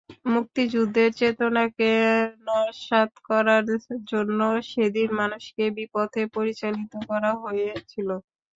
[0.25, 1.89] মুক্তিযুদ্ধের চেতনাকে
[2.47, 3.65] নস্যাৎ করার
[4.11, 4.39] জন্য
[4.69, 8.09] সেদিন মানুষকে বিপথে পরিচালিত করা হয়েছিল।